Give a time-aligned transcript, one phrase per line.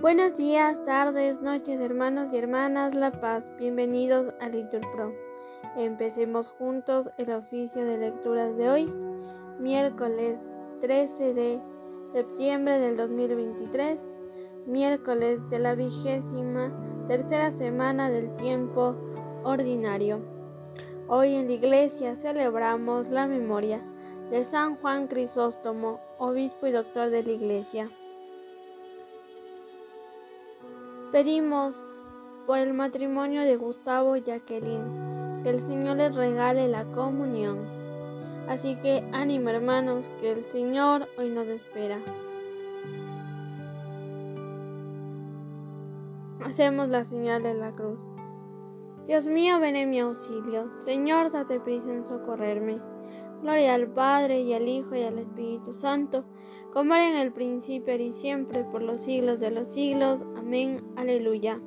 [0.00, 3.48] Buenos días, tardes, noches, hermanos y hermanas La Paz.
[3.58, 5.12] Bienvenidos a Litur Pro.
[5.76, 8.94] Empecemos juntos el oficio de lecturas de hoy,
[9.58, 10.38] miércoles
[10.80, 11.60] 13 de
[12.12, 13.98] septiembre del 2023,
[14.66, 16.72] miércoles de la vigésima
[17.08, 18.94] tercera semana del tiempo
[19.42, 20.20] ordinario.
[21.08, 23.82] Hoy en la iglesia celebramos la memoria
[24.30, 27.90] de San Juan Crisóstomo, obispo y doctor de la iglesia.
[31.12, 31.82] Pedimos
[32.46, 37.60] por el matrimonio de Gustavo y Jacqueline, que el Señor les regale la comunión.
[38.46, 41.98] Así que ánimo hermanos, que el Señor hoy nos espera.
[46.44, 47.98] Hacemos la señal de la cruz.
[49.06, 50.70] Dios mío, ven en mi auxilio.
[50.80, 52.78] Señor, date prisa en socorrerme.
[53.42, 56.24] Gloria al Padre y al Hijo y al Espíritu Santo
[56.72, 60.22] como era en el principio y siempre, por los siglos de los siglos.
[60.36, 60.84] Amén.
[60.96, 61.60] Aleluya.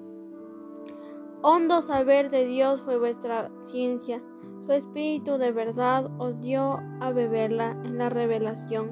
[1.42, 4.22] Hondo saber de Dios fue vuestra ciencia,
[4.68, 8.92] su espíritu de verdad os dio a beberla en la revelación,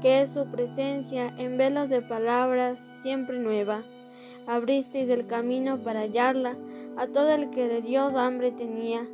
[0.00, 3.82] que es su presencia en velos de palabras siempre nueva.
[4.46, 6.56] Abristeis el camino para hallarla
[6.96, 9.06] a todo el que de Dios hambre tenía.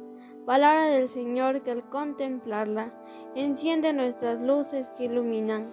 [0.47, 2.95] Palabra del Señor que al contemplarla
[3.35, 5.73] enciende nuestras luces que iluminan.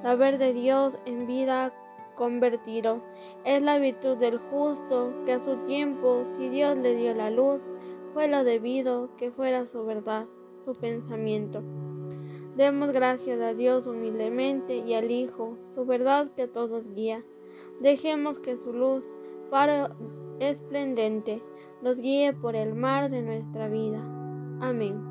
[0.00, 1.74] Saber de Dios en vida
[2.14, 3.02] convertido
[3.44, 7.66] es la virtud del justo que a su tiempo, si Dios le dio la luz,
[8.14, 10.24] fue lo debido que fuera su verdad,
[10.64, 11.62] su pensamiento.
[12.56, 17.22] Demos gracias a Dios humildemente y al Hijo, su verdad que a todos guía.
[17.80, 19.04] Dejemos que su luz,
[19.50, 19.94] faro
[20.40, 21.42] esplendente,
[21.82, 24.00] nos guíe por el mar de nuestra vida.
[24.60, 25.02] Amén.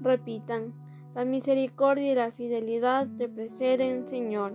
[0.00, 0.74] Repitan.
[1.14, 4.52] La misericordia y la fidelidad te preceden, Señor.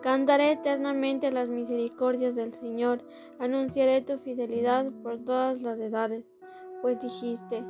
[0.00, 3.02] Cantaré eternamente las misericordias del Señor,
[3.40, 6.24] anunciaré tu fidelidad por todas las edades,
[6.80, 7.64] pues dijiste,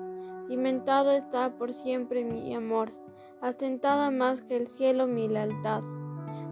[0.46, 2.92] cimentado está por siempre mi amor,
[3.40, 5.82] asentada más que el cielo mi lealtad.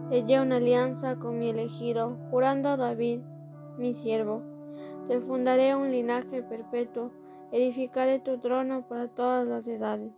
[0.09, 3.21] Sellé una alianza con mi elegido, jurando a David,
[3.77, 4.41] mi siervo,
[5.07, 7.11] te fundaré un linaje perpetuo
[7.51, 10.11] edificaré tu trono para todas las edades.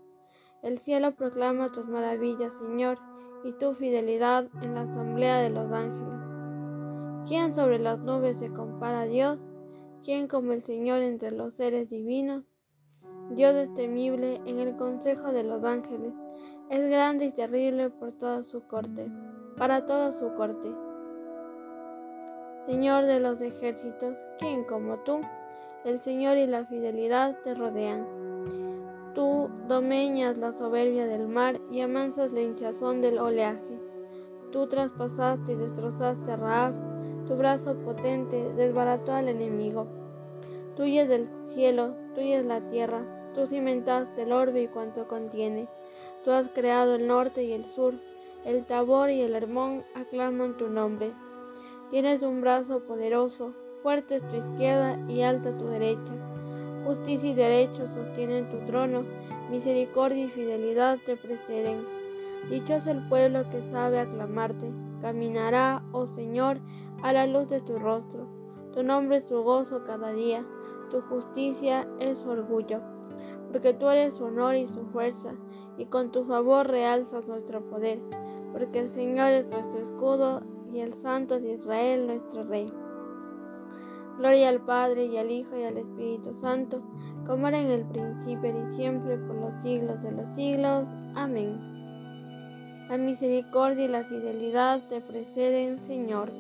[0.63, 2.97] El cielo proclama tus maravillas, Señor,
[3.43, 6.19] y tu fidelidad en la asamblea de los ángeles.
[7.27, 9.37] ¿Quién sobre las nubes se compara a Dios?
[10.03, 12.43] ¿Quién como el Señor entre los seres divinos?
[13.29, 16.13] Dios es temible en el consejo de los ángeles,
[16.69, 19.11] es grande y terrible por toda su corte,
[19.57, 20.69] para toda su corte.
[22.65, 25.21] Señor de los ejércitos, ¿quién como tú?
[25.87, 28.05] el Señor y la fidelidad te rodean.
[29.13, 33.79] Tú domeñas la soberbia del mar y amansas la hinchazón del oleaje.
[34.51, 36.73] Tú traspasaste y destrozaste a Raab,
[37.25, 39.87] tu brazo potente desbarató al enemigo.
[40.75, 45.69] Tuya es el cielo, tuya es la tierra, tú cimentaste el orbe y cuanto contiene.
[46.25, 47.93] Tú has creado el norte y el sur,
[48.45, 51.13] el Tabor y el Hermón aclaman tu nombre.
[51.89, 53.53] Tienes un brazo poderoso,
[53.83, 56.11] Fuerte es tu izquierda y alta tu derecha.
[56.85, 59.03] Justicia y derecho sostienen tu trono,
[59.49, 61.85] misericordia y fidelidad te preceden.
[62.49, 64.71] Dichoso el pueblo que sabe aclamarte,
[65.01, 66.59] caminará, oh Señor,
[67.03, 68.27] a la luz de tu rostro.
[68.73, 70.43] Tu nombre es su gozo cada día,
[70.89, 72.81] tu justicia es su orgullo,
[73.51, 75.33] porque tú eres su honor y su fuerza,
[75.77, 77.99] y con tu favor realzas nuestro poder,
[78.57, 80.41] porque el Señor es nuestro escudo
[80.73, 82.65] y el Santo de Israel nuestro Rey.
[84.17, 86.81] Gloria al Padre y al Hijo y al Espíritu Santo,
[87.27, 90.87] como era en el principio y siempre por los siglos de los siglos.
[91.13, 91.59] Amén.
[92.89, 96.31] La misericordia y la fidelidad te preceden, Señor.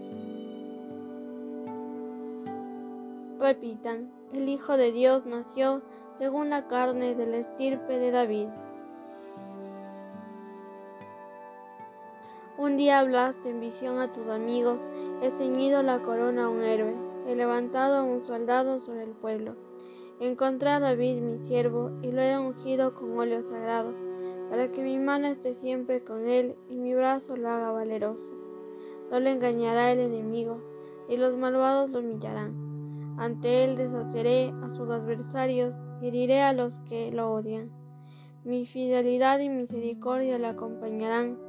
[3.39, 5.83] Repitan, el Hijo de Dios nació
[6.17, 8.47] según la carne de la estirpe de David.
[12.67, 14.77] Un día hablaste en visión a tus amigos,
[15.21, 16.93] he ceñido la corona a un héroe
[17.25, 19.55] he levantado a un soldado sobre el pueblo.
[20.19, 23.93] He encontrado a David mi siervo y lo he ungido con óleo sagrado,
[24.49, 28.33] para que mi mano esté siempre con él y mi brazo lo haga valeroso.
[29.11, 30.59] No le engañará el enemigo,
[31.07, 33.15] y los malvados lo humillarán.
[33.17, 37.71] Ante él deshaceré a sus adversarios y heriré a los que lo odian.
[38.43, 41.46] Mi fidelidad y misericordia le acompañarán.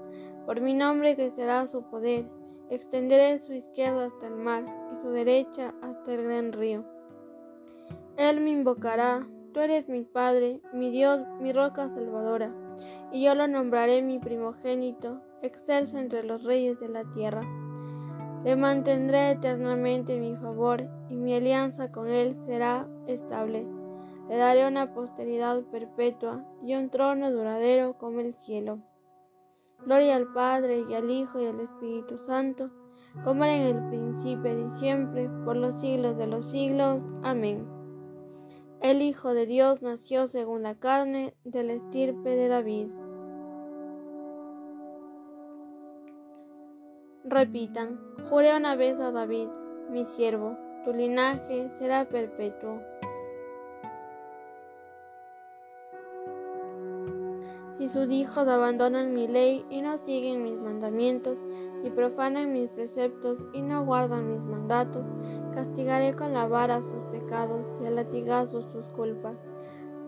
[0.48, 2.24] Por mi nombre crecerá su poder
[2.70, 6.84] Extenderé su izquierda hasta el mar y su derecha hasta el gran río.
[8.16, 12.50] Él me invocará, tú eres mi Padre, mi Dios, mi roca salvadora.
[13.12, 17.42] y yo lo nombraré mi primogénito, excelso entre los reyes de la tierra.
[18.42, 23.66] Le mantendré eternamente mi favor, y mi alianza con él será estable.
[24.30, 28.78] Le daré una posteridad perpetua y un trono duradero como el cielo.
[29.84, 32.70] Gloria al Padre y al Hijo y al Espíritu Santo,
[33.24, 37.06] como era en el principio y siempre, por los siglos de los siglos.
[37.22, 37.66] Amén.
[38.80, 42.88] El Hijo de Dios nació según la carne de la estirpe de David.
[47.24, 49.48] Repitan, juré una vez a David,
[49.90, 52.80] mi siervo, tu linaje será perpetuo.
[57.78, 61.38] Si sus hijos abandonan mi ley y no siguen mis mandamientos,
[61.84, 65.04] y profanan mis preceptos y no guardan mis mandatos,
[65.54, 69.36] castigaré con la vara sus pecados y a latigazos sus culpas.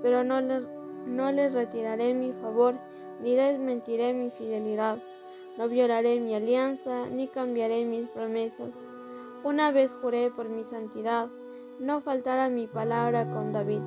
[0.03, 0.67] Pero no les,
[1.07, 2.75] no les retiraré mi favor,
[3.23, 4.99] ni desmentiré mi fidelidad.
[5.59, 8.71] No violaré mi alianza, ni cambiaré mis promesas.
[9.45, 11.29] Una vez juré por mi santidad,
[11.79, 13.81] no faltará mi palabra con David.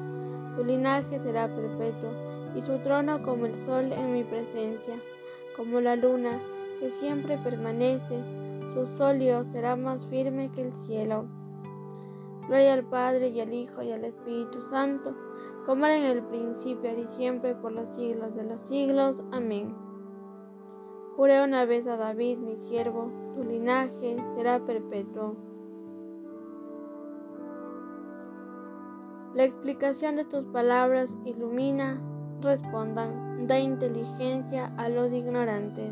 [0.55, 2.11] Su linaje será perpetuo,
[2.55, 4.95] y su trono como el sol en mi presencia,
[5.55, 6.39] como la luna
[6.79, 8.19] que siempre permanece,
[8.73, 11.25] su solio será más firme que el cielo.
[12.47, 15.15] Gloria al Padre y al Hijo y al Espíritu Santo,
[15.65, 19.23] como era en el principio y siempre por los siglos de los siglos.
[19.31, 19.73] Amén.
[21.15, 25.35] Juré una vez a David, mi siervo, tu linaje será perpetuo.
[29.35, 32.01] La explicación de tus palabras ilumina,
[32.43, 35.91] respondan, da inteligencia a los ignorantes.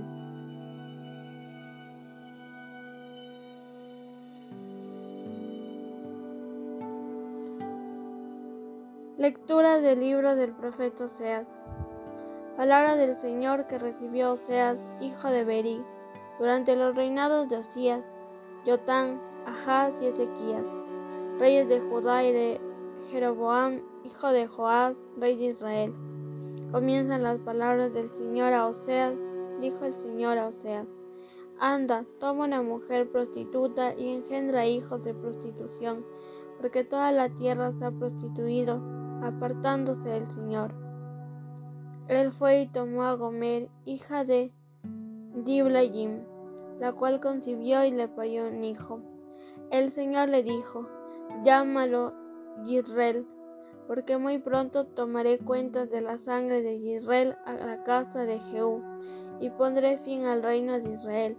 [9.17, 11.47] Lectura del libro del profeta Oseas.
[12.57, 15.81] Palabra del Señor que recibió Oseas, hijo de Beri,
[16.39, 18.03] durante los reinados de Osías,
[18.65, 20.65] Jotán, Ahaz y Ezequías,
[21.39, 22.61] reyes de Judá y de
[23.09, 26.10] Jeroboam, hijo de Joás, rey de Israel.
[26.71, 29.13] Comienzan las palabras del Señor a Oseas,
[29.59, 30.87] dijo el Señor a Oseas.
[31.59, 36.05] Anda, toma una mujer prostituta y engendra hijos de prostitución,
[36.61, 38.81] porque toda la tierra se ha prostituido
[39.21, 40.73] apartándose del Señor.
[42.07, 44.53] Él fue y tomó a Gomer, hija de
[45.35, 46.21] Diblayim,
[46.79, 49.01] la cual concibió y le parió un hijo.
[49.71, 50.87] El Señor le dijo,
[51.43, 52.13] llámalo
[52.63, 53.27] Yisrael,
[53.91, 58.81] porque muy pronto tomaré cuentas de la sangre de Israel a la casa de Jehú,
[59.41, 61.37] y pondré fin al reino de Israel.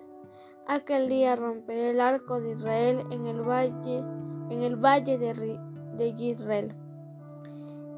[0.67, 4.05] Aquel día romperé el arco de Israel en el valle,
[4.51, 5.59] en el valle de,
[5.97, 6.75] de Yisrael.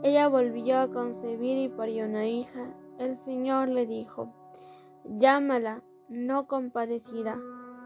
[0.05, 2.73] Ella volvió a concebir y parió una hija.
[3.01, 4.33] El Señor le dijo,
[5.19, 7.41] llámala, no compadecida,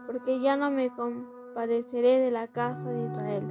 [0.05, 3.43] porque ya no me compadeceré de la casa de Israel.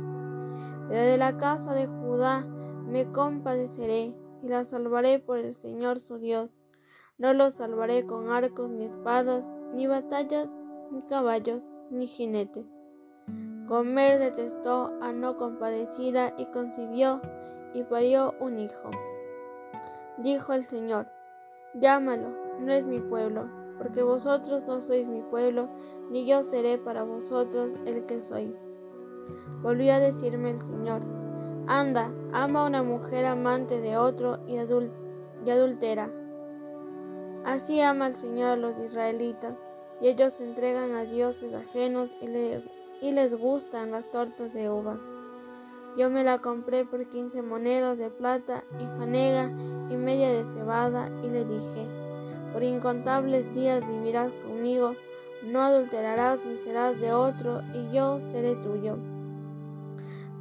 [0.88, 2.46] Pero de la casa de Judá
[2.88, 6.50] me compadeceré y la salvaré por el Señor su Dios.
[7.18, 9.44] No lo salvaré con arcos ni espadas,
[9.74, 10.48] ni batallas,
[10.90, 12.64] ni caballos, ni jinetes.
[13.66, 17.20] Gomer detestó a no compadecida y concibió
[17.74, 18.90] y parió un hijo.
[20.18, 21.06] Dijo el Señor,
[21.74, 25.68] llámalo, no es mi pueblo, porque vosotros no sois mi pueblo,
[26.10, 28.56] ni yo seré para vosotros el que soy.
[29.62, 31.02] Volvió a decirme el Señor,
[31.66, 36.10] anda, ama a una mujer amante de otro y, adultera.
[37.44, 39.54] Así ama el Señor a los israelitas,
[40.00, 42.26] y ellos se entregan a dioses ajenos y,
[43.06, 44.98] y les gustan las tortas de uva.
[45.96, 49.50] Yo me la compré por quince monedas de plata y fanega
[49.90, 51.86] y media de cebada y le dije,
[52.52, 54.92] por incontables días vivirás conmigo,
[55.44, 58.96] no adulterarás ni serás de otro y yo seré tuyo.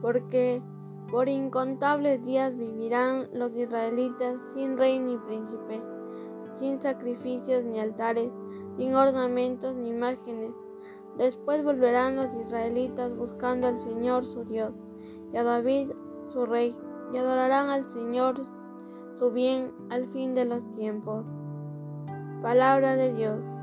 [0.01, 0.62] Porque
[1.11, 5.81] por incontables días vivirán los israelitas sin rey ni príncipe,
[6.53, 8.31] sin sacrificios ni altares,
[8.75, 10.51] sin ornamentos ni imágenes.
[11.17, 14.73] Después volverán los israelitas buscando al Señor su Dios
[15.33, 15.91] y a David
[16.27, 16.75] su rey,
[17.13, 18.41] y adorarán al Señor
[19.13, 21.25] su bien al fin de los tiempos.
[22.41, 23.56] Palabra de Dios.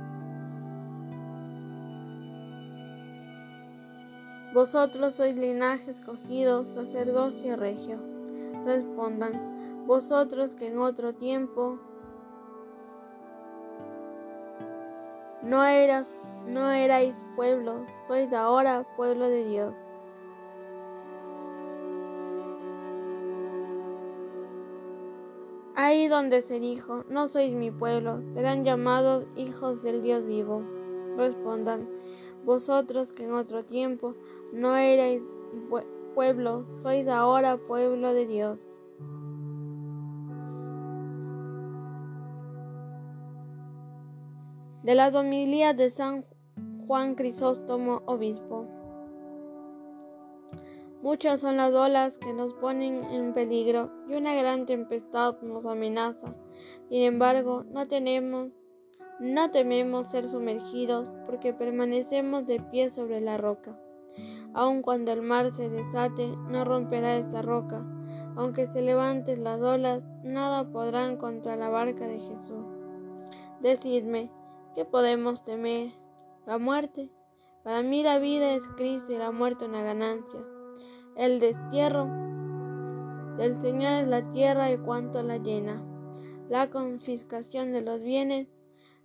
[4.55, 7.99] Vosotros sois linaje escogido, sacerdocio regio.
[8.65, 11.81] Respondan, vosotros que en otro tiempo
[15.43, 15.65] no,
[16.47, 19.75] no erais pueblo, sois ahora pueblo de Dios.
[25.75, 30.63] Ahí donde se dijo, no sois mi pueblo, serán llamados hijos del Dios vivo.
[31.17, 31.89] Respondan,
[32.45, 34.15] vosotros que en otro tiempo
[34.53, 35.23] no erais
[36.15, 38.59] pueblo, sois ahora pueblo de Dios.
[44.83, 46.27] De las homilías de San
[46.87, 48.67] Juan Crisóstomo, obispo.
[51.03, 56.35] Muchas son las olas que nos ponen en peligro y una gran tempestad nos amenaza.
[56.89, 58.53] Sin embargo, no tenemos,
[59.21, 63.79] no tememos ser sumergidos porque permanecemos de pie sobre la roca.
[64.53, 67.85] Aun cuando el mar se desate, no romperá esta roca.
[68.37, 72.65] Aunque se levanten las olas, nada podrán contra la barca de Jesús.
[73.61, 74.31] Decidme,
[74.75, 75.93] ¿qué podemos temer?
[76.47, 77.11] La muerte.
[77.63, 80.41] Para mí la vida es Cristo y la muerte una ganancia.
[81.17, 82.07] El destierro
[83.39, 85.83] del Señor es la tierra y cuanto la llena.
[86.49, 88.49] La confiscación de los bienes,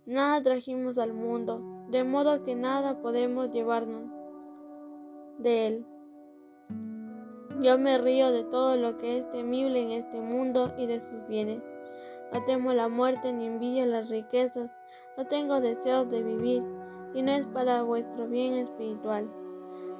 [0.06, 4.04] nada trajimos al mundo, de modo que nada podemos llevarnos
[5.38, 5.86] de él.
[7.60, 11.26] Yo me río de todo lo que es temible en este mundo y de sus
[11.28, 11.62] bienes.
[12.32, 14.70] No temo la muerte ni envidio las riquezas,
[15.18, 16.62] no tengo deseos de vivir,
[17.12, 19.28] y no es para vuestro bien espiritual.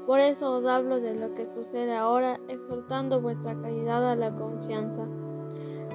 [0.07, 5.05] Por eso os hablo de lo que sucede ahora, exhortando vuestra caridad a la confianza.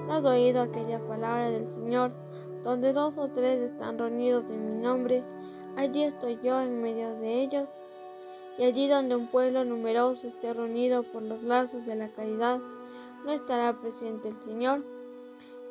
[0.08, 2.25] ¿No has oído aquella palabra del Señor?
[2.66, 5.24] Donde dos o tres están reunidos en mi nombre,
[5.78, 7.70] allí estoy yo en medio de ellos.
[8.58, 12.60] Y allí donde un pueblo numeroso esté reunido por los lazos de la caridad,
[13.26, 14.84] no estará presente el Señor.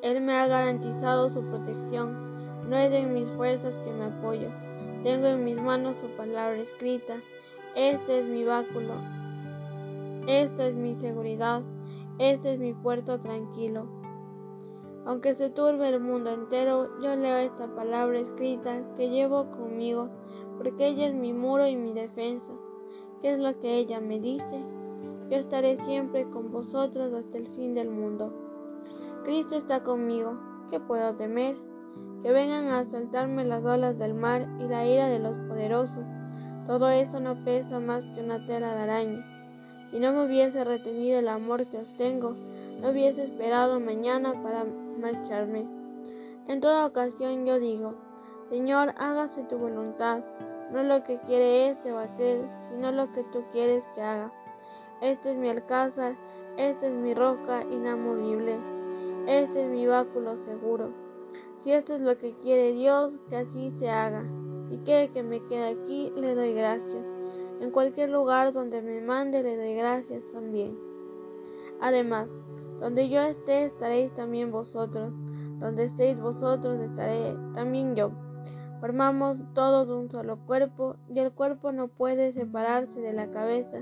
[0.00, 2.70] Él me ha garantizado su protección.
[2.70, 4.48] No es en mis fuerzas que me apoyo.
[5.02, 7.16] Tengo en mis manos su palabra escrita
[7.74, 8.94] este es mi báculo,
[10.28, 11.60] esta es mi seguridad,
[12.20, 14.03] este es mi puerto tranquilo.
[15.06, 20.08] Aunque se turbe el mundo entero, yo leo esta palabra escrita que llevo conmigo,
[20.56, 22.52] porque ella es mi muro y mi defensa.
[23.20, 24.64] ¿Qué es lo que ella me dice?
[25.30, 28.32] Yo estaré siempre con vosotros hasta el fin del mundo.
[29.24, 30.38] Cristo está conmigo.
[30.70, 31.56] ¿Qué puedo temer?
[32.22, 36.04] Que vengan a asaltarme las olas del mar y la ira de los poderosos
[36.66, 39.24] todo eso no pesa más que una tela de araña.
[39.90, 42.34] Si no me hubiese retenido el amor que os tengo,
[42.80, 44.64] no hubiese esperado mañana para
[44.96, 45.66] marcharme.
[46.46, 47.94] En toda ocasión yo digo,
[48.50, 50.22] Señor, hágase tu voluntad,
[50.72, 54.32] no lo que quiere este o aquel, sino lo que tú quieres que haga.
[55.00, 56.16] Este es mi alcázar,
[56.56, 58.58] esta es mi roca inamovible,
[59.26, 60.90] este es mi báculo seguro.
[61.58, 64.24] Si esto es lo que quiere Dios, que así se haga
[64.70, 67.04] y quiere que me quede aquí, le doy gracias.
[67.60, 70.78] En cualquier lugar donde me mande, le doy gracias también.
[71.80, 72.28] Además,
[72.80, 75.12] donde yo esté, estaréis también vosotros.
[75.58, 78.10] Donde estéis vosotros, estaré también yo.
[78.80, 83.78] Formamos todos un solo cuerpo, y el cuerpo no puede separarse de la cabeza,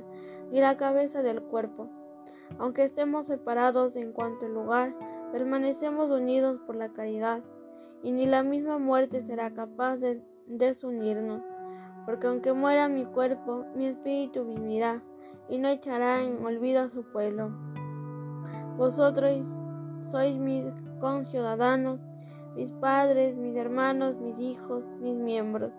[0.50, 1.88] ni la cabeza del cuerpo.
[2.58, 4.94] Aunque estemos separados en cuanto lugar,
[5.32, 7.42] permanecemos unidos por la caridad,
[8.02, 11.42] y ni la misma muerte será capaz de desunirnos,
[12.04, 15.02] porque aunque muera mi cuerpo, mi espíritu vivirá
[15.48, 17.50] y no echará en olvido a su pueblo.
[18.76, 19.46] Vosotros
[20.10, 22.00] sois mis conciudadanos,
[22.54, 25.72] mis padres, mis hermanos, mis hijos, mis miembros,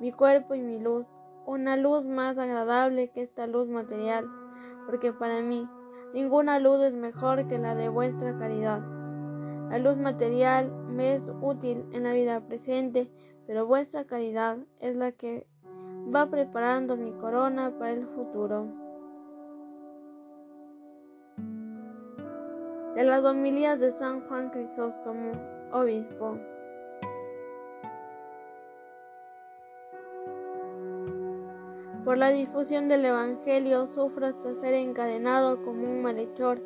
[0.00, 1.06] mi cuerpo y mi luz,
[1.46, 4.26] una luz más agradable que esta luz material,
[4.86, 5.68] porque para mí
[6.14, 8.82] ninguna luz es mejor que la de vuestra caridad.
[9.70, 13.10] La luz material me es útil en la vida presente,
[13.46, 15.46] pero vuestra caridad es la que
[16.14, 18.87] va preparando mi corona para el futuro.
[22.98, 25.30] De las homilías de San Juan Crisóstomo,
[25.70, 26.36] obispo.
[32.04, 36.60] Por la difusión del Evangelio sufro hasta ser encadenado como un malhechor,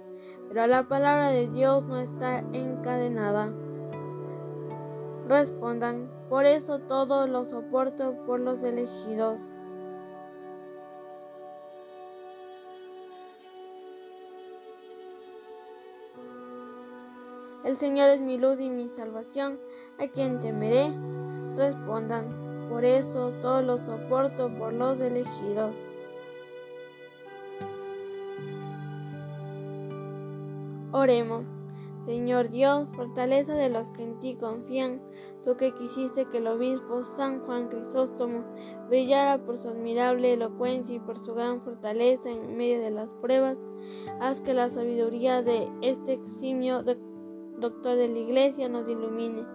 [0.48, 3.52] pero la palabra de Dios no está encadenada.
[5.28, 9.38] Respondan, por eso todo lo soporto por los elegidos.
[17.64, 19.60] El Señor es mi luz y mi salvación,
[19.98, 20.90] ¿a quien temeré?
[21.56, 25.72] Respondan, por eso todo lo soporto por los elegidos.
[30.90, 31.44] Oremos.
[32.04, 35.00] Señor Dios, fortaleza de los que en ti confían,
[35.44, 38.42] tú que quisiste que el obispo San Juan Crisóstomo
[38.88, 43.56] brillara por su admirable elocuencia y por su gran fortaleza en medio de las pruebas,
[44.20, 46.82] haz que la sabiduría de este eximio
[47.62, 49.46] doctor de la Iglesia, nos ilumine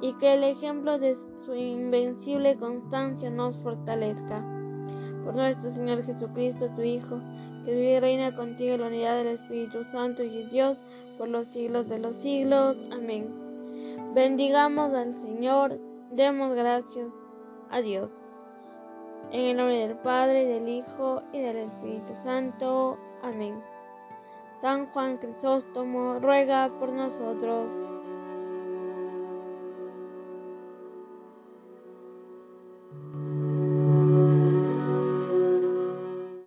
[0.00, 4.42] y que el ejemplo de su invencible constancia nos fortalezca.
[5.24, 7.20] Por nuestro Señor Jesucristo, tu Hijo,
[7.64, 10.78] que vive y reina contigo en la unidad del Espíritu Santo y Dios
[11.18, 12.76] por los siglos de los siglos.
[12.92, 13.28] Amén.
[14.14, 15.78] Bendigamos al Señor,
[16.10, 17.12] demos gracias
[17.70, 18.10] a Dios.
[19.30, 22.96] En el nombre del Padre, del Hijo y del Espíritu Santo.
[23.22, 23.60] Amén.
[24.60, 27.87] San Juan Crisóstomo ruega por nosotros.